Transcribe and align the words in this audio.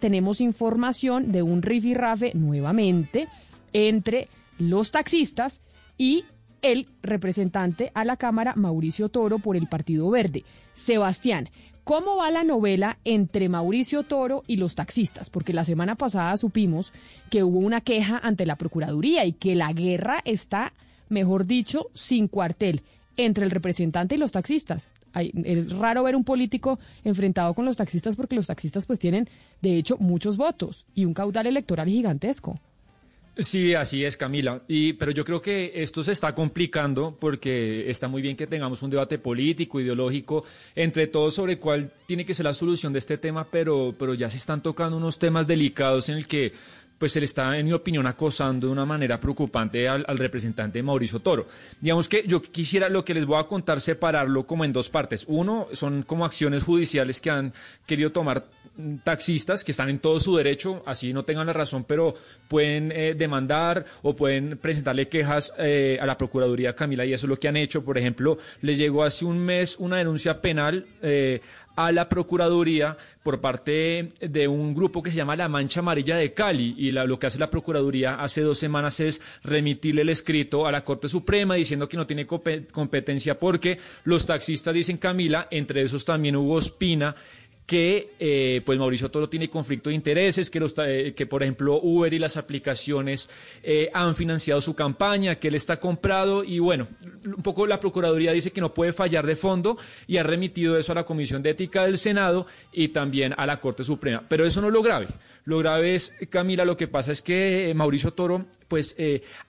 Tenemos 0.00 0.42
información 0.42 1.32
de 1.32 1.42
un 1.42 1.62
rifirrafe 1.62 2.32
nuevamente 2.34 3.28
entre 3.72 4.28
los 4.58 4.90
taxistas 4.90 5.62
y 5.96 6.26
el 6.60 6.88
representante 7.02 7.90
a 7.94 8.04
la 8.04 8.18
Cámara, 8.18 8.52
Mauricio 8.54 9.08
Toro, 9.08 9.38
por 9.38 9.56
el 9.56 9.68
Partido 9.68 10.10
Verde. 10.10 10.44
Sebastián, 10.74 11.48
¿cómo 11.84 12.16
va 12.16 12.30
la 12.30 12.44
novela 12.44 12.98
entre 13.06 13.48
Mauricio 13.48 14.02
Toro 14.02 14.42
y 14.46 14.56
los 14.56 14.74
taxistas? 14.74 15.30
Porque 15.30 15.54
la 15.54 15.64
semana 15.64 15.94
pasada 15.94 16.36
supimos 16.36 16.92
que 17.30 17.42
hubo 17.42 17.58
una 17.58 17.80
queja 17.80 18.18
ante 18.18 18.44
la 18.44 18.56
Procuraduría 18.56 19.24
y 19.24 19.32
que 19.32 19.54
la 19.54 19.72
guerra 19.72 20.20
está, 20.26 20.74
mejor 21.08 21.46
dicho, 21.46 21.86
sin 21.94 22.28
cuartel 22.28 22.82
entre 23.16 23.44
el 23.44 23.50
representante 23.50 24.16
y 24.16 24.18
los 24.18 24.32
taxistas. 24.32 24.90
Es 25.14 25.72
raro 25.72 26.02
ver 26.02 26.16
un 26.16 26.24
político 26.24 26.78
enfrentado 27.04 27.54
con 27.54 27.64
los 27.64 27.76
taxistas 27.76 28.16
porque 28.16 28.36
los 28.36 28.46
taxistas 28.46 28.86
pues 28.86 28.98
tienen, 28.98 29.28
de 29.60 29.76
hecho, 29.76 29.96
muchos 29.98 30.36
votos 30.36 30.86
y 30.94 31.04
un 31.04 31.14
caudal 31.14 31.46
electoral 31.46 31.88
gigantesco. 31.88 32.58
Sí, 33.38 33.72
así 33.72 34.04
es, 34.04 34.18
Camila. 34.18 34.60
Y, 34.68 34.92
pero 34.92 35.10
yo 35.10 35.24
creo 35.24 35.40
que 35.40 35.72
esto 35.76 36.04
se 36.04 36.12
está 36.12 36.34
complicando 36.34 37.16
porque 37.18 37.88
está 37.88 38.06
muy 38.06 38.20
bien 38.20 38.36
que 38.36 38.46
tengamos 38.46 38.82
un 38.82 38.90
debate 38.90 39.18
político, 39.18 39.80
ideológico, 39.80 40.44
entre 40.74 41.06
todos 41.06 41.34
sobre 41.34 41.58
cuál 41.58 41.90
tiene 42.06 42.26
que 42.26 42.34
ser 42.34 42.44
la 42.44 42.52
solución 42.52 42.92
de 42.92 42.98
este 42.98 43.16
tema, 43.16 43.46
pero, 43.50 43.94
pero 43.98 44.12
ya 44.12 44.28
se 44.28 44.36
están 44.36 44.62
tocando 44.62 44.98
unos 44.98 45.18
temas 45.18 45.46
delicados 45.46 46.10
en 46.10 46.18
el 46.18 46.26
que 46.26 46.52
pues 47.02 47.14
se 47.14 47.18
le 47.18 47.26
está, 47.26 47.58
en 47.58 47.66
mi 47.66 47.72
opinión, 47.72 48.06
acosando 48.06 48.68
de 48.68 48.72
una 48.72 48.86
manera 48.86 49.18
preocupante 49.18 49.88
al, 49.88 50.04
representante 50.16 50.80
Mauricio 50.84 51.18
Toro. 51.18 51.48
Digamos 51.80 52.08
que 52.08 52.22
yo 52.28 52.40
quisiera 52.40 52.88
lo 52.88 53.04
que 53.04 53.12
les 53.12 53.26
voy 53.26 53.40
a 53.40 53.48
contar 53.48 53.80
separarlo 53.80 54.46
como 54.46 54.64
en 54.64 54.72
dos 54.72 54.88
partes. 54.88 55.24
Uno, 55.26 55.66
son 55.72 56.04
como 56.04 56.24
acciones 56.24 56.62
judiciales 56.62 57.20
que 57.20 57.30
han 57.30 57.52
querido 57.86 58.12
tomar 58.12 58.44
taxistas 59.04 59.64
que 59.64 59.72
están 59.72 59.88
en 59.88 59.98
todo 59.98 60.18
su 60.20 60.36
derecho, 60.36 60.82
así 60.86 61.12
no 61.12 61.24
tengan 61.24 61.46
la 61.46 61.52
razón, 61.52 61.84
pero 61.84 62.14
pueden 62.48 62.90
eh, 62.92 63.14
demandar 63.14 63.84
o 64.02 64.16
pueden 64.16 64.56
presentarle 64.56 65.08
quejas 65.08 65.52
eh, 65.58 65.98
a 66.00 66.06
la 66.06 66.16
Procuraduría 66.16 66.74
Camila 66.74 67.04
y 67.04 67.12
eso 67.12 67.26
es 67.26 67.30
lo 67.30 67.36
que 67.36 67.48
han 67.48 67.56
hecho. 67.56 67.84
Por 67.84 67.98
ejemplo, 67.98 68.38
les 68.60 68.78
llegó 68.78 69.02
hace 69.02 69.24
un 69.24 69.40
mes 69.40 69.76
una 69.78 69.98
denuncia 69.98 70.40
penal 70.40 70.86
eh, 71.02 71.40
a 71.76 71.92
la 71.92 72.08
Procuraduría 72.08 72.96
por 73.22 73.40
parte 73.40 74.10
de 74.20 74.48
un 74.48 74.74
grupo 74.74 75.02
que 75.02 75.10
se 75.10 75.16
llama 75.16 75.36
La 75.36 75.48
Mancha 75.48 75.80
Amarilla 75.80 76.16
de 76.16 76.32
Cali 76.32 76.74
lo 76.92 77.18
que 77.18 77.26
hace 77.26 77.38
la 77.38 77.50
Procuraduría 77.50 78.14
hace 78.14 78.42
dos 78.42 78.58
semanas 78.58 79.00
es 79.00 79.20
remitirle 79.42 80.02
el 80.02 80.08
escrito 80.08 80.66
a 80.66 80.72
la 80.72 80.84
Corte 80.84 81.08
Suprema 81.08 81.54
diciendo 81.54 81.88
que 81.88 81.96
no 81.96 82.06
tiene 82.06 82.26
competencia 82.26 83.38
porque 83.38 83.78
los 84.04 84.26
taxistas 84.26 84.74
dicen 84.74 84.98
Camila, 84.98 85.48
entre 85.50 85.82
esos 85.82 86.04
también 86.04 86.36
Hugo 86.36 86.58
Espina, 86.58 87.14
que 87.66 88.14
eh, 88.18 88.60
pues 88.64 88.78
Mauricio 88.78 89.10
Toro 89.10 89.28
tiene 89.28 89.48
conflicto 89.48 89.90
de 89.90 89.96
intereses, 89.96 90.50
que, 90.50 90.60
los, 90.60 90.74
eh, 90.78 91.14
que 91.16 91.26
por 91.26 91.42
ejemplo 91.42 91.80
Uber 91.82 92.12
y 92.12 92.18
las 92.18 92.36
aplicaciones 92.36 93.30
eh, 93.62 93.90
han 93.94 94.14
financiado 94.14 94.60
su 94.60 94.74
campaña, 94.74 95.36
que 95.36 95.48
él 95.48 95.54
está 95.54 95.78
comprado 95.78 96.44
y 96.44 96.58
bueno, 96.58 96.88
un 97.24 97.42
poco 97.42 97.66
la 97.66 97.80
Procuraduría 97.80 98.32
dice 98.32 98.50
que 98.50 98.60
no 98.60 98.74
puede 98.74 98.92
fallar 98.92 99.26
de 99.26 99.36
fondo 99.36 99.78
y 100.06 100.16
ha 100.16 100.22
remitido 100.22 100.76
eso 100.76 100.92
a 100.92 100.96
la 100.96 101.04
Comisión 101.04 101.42
de 101.42 101.50
Ética 101.50 101.84
del 101.84 101.98
Senado 101.98 102.46
y 102.72 102.88
también 102.88 103.34
a 103.36 103.46
la 103.46 103.60
Corte 103.60 103.84
Suprema. 103.84 104.24
Pero 104.28 104.44
eso 104.44 104.60
no 104.60 104.66
es 104.68 104.72
lo 104.72 104.82
grave. 104.82 105.06
Lo 105.44 105.58
grave 105.58 105.94
es, 105.94 106.14
Camila, 106.30 106.64
lo 106.64 106.76
que 106.76 106.88
pasa 106.88 107.12
es 107.12 107.22
que 107.22 107.72
Mauricio 107.74 108.12
Toro 108.12 108.46
pues 108.68 108.96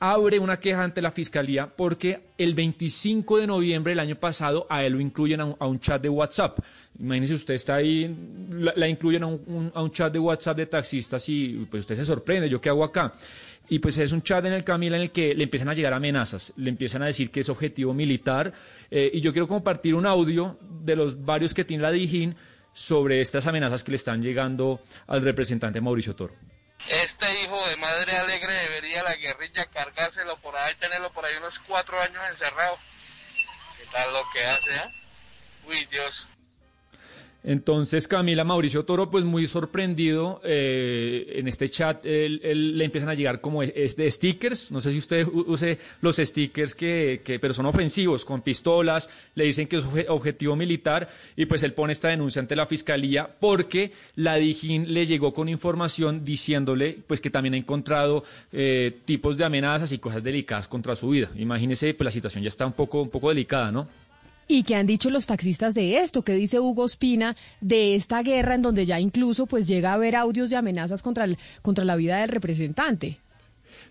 abre 0.00 0.38
una 0.38 0.58
queja 0.58 0.82
ante 0.82 1.00
la 1.00 1.12
Fiscalía 1.12 1.68
porque 1.76 2.20
el 2.38 2.54
25 2.54 3.38
de 3.38 3.46
noviembre 3.46 3.92
del 3.92 4.00
año 4.00 4.16
pasado 4.16 4.66
a 4.68 4.84
él 4.84 4.94
lo 4.94 5.00
incluyen 5.00 5.40
a 5.40 5.44
un, 5.44 5.56
a 5.58 5.66
un 5.66 5.78
chat 5.78 6.02
de 6.02 6.08
WhatsApp. 6.08 6.58
Imagínese 6.98 7.34
usted 7.34 7.54
está 7.54 7.76
ahí, 7.76 8.01
la, 8.50 8.88
incluyen 8.88 9.22
a 9.22 9.26
un, 9.26 9.72
a 9.74 9.82
un, 9.82 9.90
chat 9.90 10.12
de 10.12 10.18
WhatsApp 10.18 10.56
de 10.56 10.66
taxistas 10.66 11.28
y 11.28 11.66
pues 11.70 11.80
usted 11.80 11.96
se 11.96 12.04
sorprende, 12.04 12.48
¿yo 12.48 12.60
qué 12.60 12.68
hago 12.68 12.84
acá? 12.84 13.12
Y 13.68 13.78
pues 13.78 13.96
es 13.98 14.12
un 14.12 14.22
chat 14.22 14.44
en 14.44 14.52
el 14.52 14.64
Camila 14.64 14.96
en 14.96 15.02
el 15.02 15.12
que 15.12 15.34
le 15.34 15.44
empiezan 15.44 15.68
a 15.68 15.74
llegar 15.74 15.94
amenazas, 15.94 16.52
le 16.56 16.68
empiezan 16.68 17.02
a 17.02 17.06
decir 17.06 17.30
que 17.30 17.40
es 17.40 17.48
objetivo 17.48 17.94
militar. 17.94 18.52
Eh, 18.90 19.10
y 19.14 19.20
yo 19.20 19.32
quiero 19.32 19.48
compartir 19.48 19.94
un 19.94 20.04
audio 20.04 20.58
de 20.60 20.96
los 20.96 21.24
varios 21.24 21.54
que 21.54 21.64
tiene 21.64 21.82
la 21.82 21.90
Dijín 21.90 22.36
sobre 22.72 23.20
estas 23.20 23.46
amenazas 23.46 23.84
que 23.84 23.92
le 23.92 23.96
están 23.96 24.22
llegando 24.22 24.80
al 25.06 25.22
representante 25.22 25.80
Mauricio 25.80 26.14
Toro. 26.14 26.34
Este 26.88 27.42
hijo 27.42 27.66
de 27.68 27.76
madre 27.76 28.12
alegre 28.16 28.52
debería 28.52 29.02
la 29.04 29.14
guerrilla 29.14 29.66
cargárselo 29.66 30.36
por 30.38 30.56
ahí, 30.56 30.74
tenerlo 30.76 31.12
por 31.12 31.24
ahí 31.24 31.36
unos 31.36 31.58
cuatro 31.60 32.00
años 32.00 32.22
encerrado. 32.28 32.76
¿Qué 33.78 33.86
tal 33.92 34.12
lo 34.12 34.22
que 34.32 34.44
hace? 34.44 34.74
Eh? 34.74 34.90
Uy, 35.68 35.86
Dios. 35.90 36.28
Entonces 37.44 38.06
Camila 38.06 38.44
Mauricio 38.44 38.84
Toro, 38.84 39.10
pues 39.10 39.24
muy 39.24 39.46
sorprendido 39.48 40.40
eh, 40.44 41.34
en 41.36 41.48
este 41.48 41.68
chat, 41.68 42.06
él, 42.06 42.78
le 42.78 42.84
empiezan 42.84 43.10
a 43.10 43.14
llegar 43.14 43.40
como 43.40 43.62
es, 43.62 43.96
de 43.96 44.10
stickers, 44.10 44.70
no 44.70 44.80
sé 44.80 44.92
si 44.92 44.98
usted 44.98 45.26
use 45.26 45.78
los 46.00 46.16
stickers 46.16 46.74
que, 46.74 47.20
que, 47.24 47.40
pero 47.40 47.52
son 47.52 47.66
ofensivos, 47.66 48.24
con 48.24 48.42
pistolas, 48.42 49.10
le 49.34 49.44
dicen 49.44 49.66
que 49.66 49.78
es 49.78 49.84
objetivo 50.08 50.54
militar 50.54 51.08
y 51.36 51.46
pues 51.46 51.62
él 51.64 51.74
pone 51.74 51.92
esta 51.92 52.08
denuncia 52.08 52.40
ante 52.40 52.54
la 52.54 52.66
fiscalía 52.66 53.28
porque 53.40 53.92
la 54.14 54.36
Dijín 54.36 54.92
le 54.94 55.06
llegó 55.06 55.32
con 55.32 55.48
información 55.48 56.24
diciéndole 56.24 56.98
pues 57.06 57.20
que 57.20 57.30
también 57.30 57.54
ha 57.54 57.58
encontrado 57.58 58.24
eh, 58.52 59.00
tipos 59.04 59.36
de 59.36 59.44
amenazas 59.44 59.90
y 59.90 59.98
cosas 59.98 60.22
delicadas 60.22 60.68
contra 60.68 60.94
su 60.94 61.08
vida. 61.08 61.30
Imagínese, 61.36 61.94
pues 61.94 62.04
la 62.04 62.10
situación 62.10 62.44
ya 62.44 62.48
está 62.48 62.66
un 62.66 62.72
poco, 62.72 63.02
un 63.02 63.10
poco 63.10 63.30
delicada, 63.30 63.72
¿no? 63.72 63.88
¿Y 64.48 64.64
qué 64.64 64.74
han 64.74 64.86
dicho 64.86 65.08
los 65.08 65.26
taxistas 65.26 65.74
de 65.74 65.98
esto? 65.98 66.22
¿Qué 66.22 66.34
dice 66.34 66.60
Hugo 66.60 66.84
Espina 66.84 67.36
de 67.60 67.94
esta 67.94 68.22
guerra 68.22 68.54
en 68.54 68.62
donde 68.62 68.84
ya 68.84 69.00
incluso 69.00 69.46
pues 69.46 69.66
llega 69.66 69.90
a 69.90 69.94
haber 69.94 70.16
audios 70.16 70.50
de 70.50 70.56
amenazas 70.56 71.02
contra, 71.02 71.24
el, 71.24 71.38
contra 71.62 71.84
la 71.84 71.96
vida 71.96 72.18
del 72.18 72.28
representante? 72.28 73.21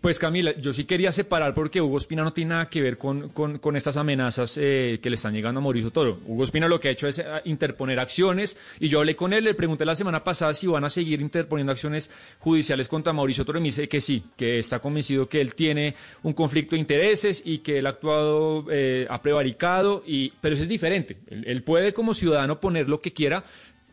Pues 0.00 0.18
Camila, 0.18 0.54
yo 0.56 0.72
sí 0.72 0.84
quería 0.84 1.10
separar 1.10 1.54
porque 1.54 1.80
Hugo 1.80 1.96
Espina 1.96 2.22
no 2.22 2.32
tiene 2.32 2.50
nada 2.50 2.66
que 2.66 2.80
ver 2.80 2.98
con, 2.98 3.30
con, 3.30 3.76
estas 3.76 3.96
amenazas 3.96 4.56
eh, 4.60 5.00
que 5.02 5.10
le 5.10 5.16
están 5.16 5.32
llegando 5.32 5.58
a 5.58 5.62
Mauricio 5.62 5.90
Toro. 5.90 6.20
Hugo 6.26 6.44
Espina 6.44 6.68
lo 6.68 6.78
que 6.78 6.88
ha 6.88 6.90
hecho 6.90 7.08
es 7.08 7.18
eh, 7.18 7.24
interponer 7.44 7.98
acciones 7.98 8.56
y 8.78 8.88
yo 8.88 9.00
hablé 9.00 9.16
con 9.16 9.32
él, 9.32 9.44
le 9.44 9.54
pregunté 9.54 9.84
la 9.84 9.96
semana 9.96 10.22
pasada 10.22 10.54
si 10.54 10.66
van 10.66 10.84
a 10.84 10.90
seguir 10.90 11.20
interponiendo 11.20 11.72
acciones 11.72 12.10
judiciales 12.38 12.88
contra 12.88 13.12
Mauricio 13.12 13.44
Toro 13.44 13.58
y 13.58 13.62
me 13.62 13.68
dice 13.68 13.88
que 13.88 14.00
sí, 14.00 14.22
que 14.36 14.58
está 14.58 14.78
convencido 14.78 15.28
que 15.28 15.40
él 15.40 15.54
tiene 15.54 15.94
un 16.22 16.34
conflicto 16.34 16.76
de 16.76 16.80
intereses 16.80 17.42
y 17.44 17.58
que 17.58 17.78
él 17.78 17.86
ha 17.86 17.90
actuado, 17.90 18.66
eh, 18.70 19.06
ha 19.08 19.20
prevaricado, 19.22 20.04
y, 20.06 20.32
pero 20.40 20.54
eso 20.54 20.62
es 20.64 20.68
diferente. 20.68 21.16
él 21.30 21.62
puede 21.62 21.92
como 21.92 22.14
ciudadano 22.14 22.60
poner 22.60 22.88
lo 22.88 23.00
que 23.00 23.12
quiera, 23.12 23.44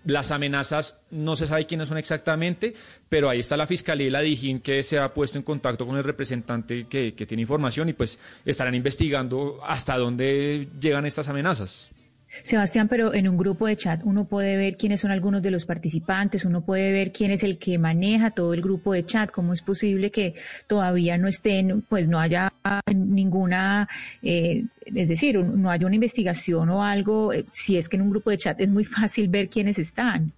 las 0.06 0.32
amenazas 0.32 1.02
no 1.12 1.36
se 1.36 1.48
sabe 1.48 1.66
quiénes 1.66 1.90
son 1.90 1.98
exactamente, 1.98 2.74
pero 3.10 3.30
ahí 3.30 3.40
está 3.40 3.58
la 3.58 3.68
Fiscalía 3.68 4.08
y 4.08 4.10
la 4.10 4.22
Dijín 4.22 4.60
que 4.60 4.84
se 4.84 5.00
ha 5.00 5.14
puesto 5.14 5.38
en 5.38 5.44
contacto 5.44 5.86
con 5.86 5.98
el 5.98 6.04
representante 6.04 6.88
que, 6.88 7.14
que 7.14 7.26
tiene 7.26 7.42
información 7.42 7.90
y 7.90 7.94
pues 7.94 8.20
estarán 8.46 8.76
investigando 8.76 9.60
hasta 9.66 9.98
dónde 9.98 10.68
llegan 10.80 11.06
estas 11.06 11.30
amenazas. 11.30 11.90
Sebastián, 12.42 12.88
pero 12.88 13.14
en 13.14 13.28
un 13.28 13.38
grupo 13.38 13.68
de 13.68 13.76
chat 13.76 14.02
uno 14.04 14.26
puede 14.26 14.58
ver 14.58 14.76
quiénes 14.78 15.02
son 15.02 15.12
algunos 15.12 15.42
de 15.42 15.52
los 15.52 15.66
participantes, 15.66 16.46
uno 16.46 16.62
puede 16.62 16.92
ver 16.92 17.12
quién 17.12 17.32
es 17.32 17.44
el 17.44 17.58
que 17.58 17.78
maneja 17.78 18.32
todo 18.32 18.54
el 18.54 18.62
grupo 18.62 18.94
de 18.94 19.06
chat, 19.06 19.32
cómo 19.32 19.54
es 19.54 19.62
posible 19.62 20.12
que 20.12 20.36
todavía 20.68 21.18
no 21.18 21.28
estén, 21.28 21.84
pues 21.84 22.08
no 22.08 22.20
haya 22.20 22.52
ninguna, 22.94 23.88
eh, 24.22 24.66
es 24.86 25.08
decir, 25.10 25.38
no 25.38 25.70
haya 25.70 25.86
una 25.86 25.96
investigación 25.96 26.70
o 26.70 26.84
algo, 26.84 27.34
eh, 27.34 27.46
si 27.52 27.78
es 27.78 27.88
que 27.88 27.98
en 27.98 28.04
un 28.04 28.10
grupo 28.10 28.30
de 28.32 28.38
chat 28.38 28.60
es 28.60 28.70
muy 28.70 28.84
fácil 28.84 29.28
ver 29.28 29.50
quiénes 29.50 29.78
están. 29.78 30.34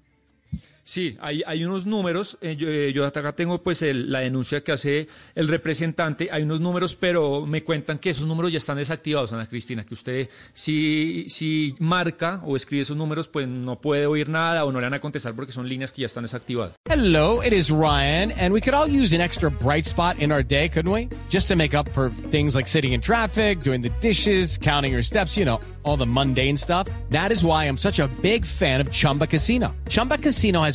Sí, 0.87 1.17
hay, 1.19 1.41
hay 1.47 1.65
unos 1.65 1.87
números, 1.87 2.37
eh, 2.41 2.55
eh, 2.59 2.91
yo, 2.93 3.07
acá 3.07 3.33
tengo 3.33 3.63
pues 3.63 3.81
la 3.81 4.19
denuncia 4.19 4.61
que 4.61 4.71
hace 4.71 5.07
el 5.33 5.47
representante, 5.47 6.29
hay 6.31 6.43
unos 6.43 6.61
números, 6.61 6.95
pero 6.95 7.43
me 7.47 7.63
cuentan 7.63 7.97
que 7.97 8.11
esos 8.11 8.27
números 8.27 8.51
ya 8.51 8.59
están 8.59 8.77
desactivados, 8.77 9.33
Ana 9.33 9.47
Cristina, 9.47 9.83
que 9.83 9.95
usted 9.95 10.29
si, 10.53 11.25
si 11.27 11.73
marca 11.79 12.39
o 12.45 12.55
escribe 12.55 12.83
esos 12.83 12.95
números, 12.95 13.27
pues 13.27 13.47
no 13.47 13.81
puede 13.81 14.05
oír 14.05 14.29
nada 14.29 14.63
o 14.63 14.71
no 14.71 14.79
le 14.79 14.85
van 14.85 14.93
a 14.93 14.99
contestar 14.99 15.33
porque 15.33 15.51
son 15.51 15.67
líneas 15.67 15.91
que 15.91 16.01
ya 16.01 16.05
están 16.05 16.23
desactivadas. 16.23 16.75
Hello, 16.87 17.41
it 17.41 17.51
is 17.51 17.71
Ryan, 17.71 18.31
and 18.33 18.53
we 18.53 18.61
could 18.61 18.75
all 18.75 18.87
use 18.87 19.11
an 19.11 19.21
extra 19.21 19.49
bright 19.49 19.87
spot 19.87 20.19
in 20.19 20.31
our 20.31 20.43
day, 20.43 20.69
couldn't 20.69 20.91
we? 20.91 21.09
Just 21.29 21.47
to 21.47 21.55
make 21.55 21.73
up 21.73 21.89
for 21.93 22.11
things 22.29 22.55
like 22.55 22.67
sitting 22.67 22.93
in 22.93 23.01
traffic, 23.01 23.61
doing 23.61 23.81
the 23.81 23.91
dishes, 24.01 24.59
counting 24.59 24.93
your 24.93 25.01
steps, 25.03 25.35
you 25.35 25.45
know, 25.45 25.59
all 25.81 25.97
the 25.97 26.05
mundane 26.05 26.57
stuff. 26.57 26.87
That 27.09 27.31
is 27.31 27.43
why 27.43 27.65
I'm 27.65 27.77
such 27.77 27.99
a 27.99 28.07
big 28.21 28.45
fan 28.45 28.81
of 28.81 28.91
Chumba 28.91 29.25
Casino. 29.25 29.75
Chumba 29.89 30.19
Casino 30.19 30.61
has 30.61 30.74